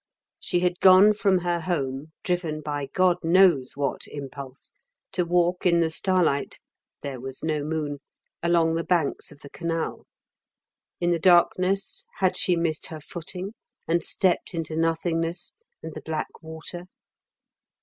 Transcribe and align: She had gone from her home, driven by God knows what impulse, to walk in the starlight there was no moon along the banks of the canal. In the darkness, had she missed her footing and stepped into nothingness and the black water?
She 0.39 0.61
had 0.61 0.79
gone 0.79 1.13
from 1.13 1.37
her 1.37 1.59
home, 1.59 2.11
driven 2.23 2.61
by 2.61 2.87
God 2.87 3.17
knows 3.23 3.73
what 3.77 4.07
impulse, 4.07 4.71
to 5.11 5.25
walk 5.25 5.63
in 5.63 5.79
the 5.79 5.91
starlight 5.91 6.57
there 7.03 7.19
was 7.19 7.43
no 7.43 7.61
moon 7.61 7.99
along 8.41 8.73
the 8.73 8.83
banks 8.83 9.31
of 9.31 9.41
the 9.41 9.49
canal. 9.51 10.07
In 10.99 11.11
the 11.11 11.19
darkness, 11.19 12.07
had 12.15 12.35
she 12.35 12.55
missed 12.55 12.87
her 12.87 12.99
footing 12.99 13.53
and 13.87 14.03
stepped 14.03 14.55
into 14.55 14.75
nothingness 14.75 15.53
and 15.83 15.93
the 15.93 16.01
black 16.01 16.41
water? 16.41 16.87